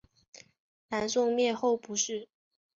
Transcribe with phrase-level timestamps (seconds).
[0.87, 2.27] 南宋灭后不仕。